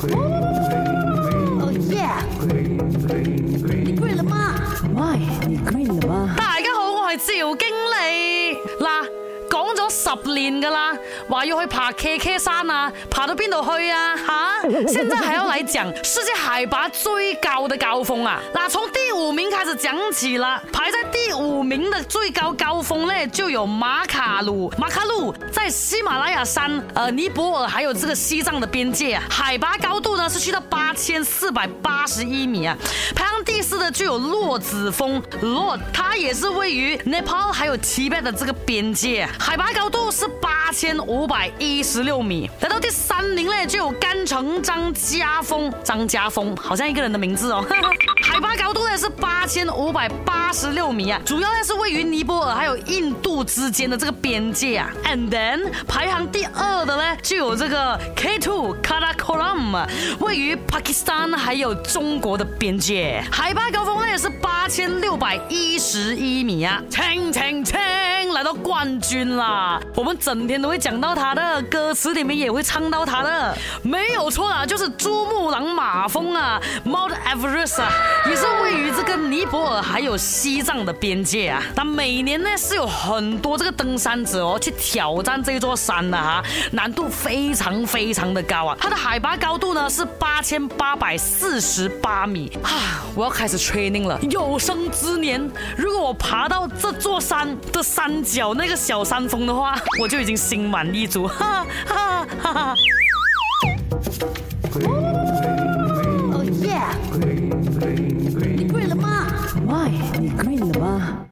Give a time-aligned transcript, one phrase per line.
[0.00, 0.08] 哦
[1.88, 2.04] 耶！
[3.98, 6.32] 你了吗 y 你 green 了吗？
[6.36, 8.60] 大家好，我系赵经理。
[8.82, 9.25] 嗱。
[10.34, 10.92] 练噶啦，
[11.28, 14.16] 话要去爬 K K 山啊，爬到边度去啊？
[14.16, 18.40] 吓， 现在还要来讲世界海拔最高的高峰啊！
[18.54, 24.72] 那从第五名开始讲起了，排在第五名的最高高峰呢，就有马卡鲁。
[24.78, 30.85] 马卡鲁在喜马拉雅山，呃，尼泊尔还有这个西藏的边界啊，海拔高度呢是去到八。
[30.96, 32.76] 千四百八十一米啊，
[33.14, 42.50] 排行第四的就有洛子峰，洛，它也是位于 Nepal 还有 Tibet 的这个边界，海拔高度是八千五百一十六米。
[42.62, 47.62] 来到第三名嘞，就有甘城张家峰，张家峰好像一个人的名字哦。
[48.38, 54.90] 海拔高度呢是八千五百八十六米啊，主要呢是位于尼泊尔还有印度之间的这个边界啊。
[55.06, 59.88] And then 排行第二的呢就有这个 K two Karakoram，
[60.20, 66.82] 位于 Pakistan 还有中国的边界，海拔高峰呢也是八千六百一十一米啊。
[66.90, 67.74] 听听听，
[68.34, 69.80] 来到冠军啦！
[69.94, 77.90] 我们整天都会讲到它的歌词，里面也会唱到它的，没有错啊，就是珠穆朗玛峰啊，Mount Everest 啊。
[78.28, 102.74] 也是位于这个尼泊尔还有西藏的边界啊，它每年呢是有很多这个登山者哦去挑战这座山的哈，难度非常非常的高啊，它的海拔高度呢是八千八百四十八米啊，我要开始 training 了，有生之年如果我爬到这座山的山脚那个小山峰的话，我就已经心满意足，哈哈哈哈。
[109.86, 109.88] I
[110.34, 110.55] agree.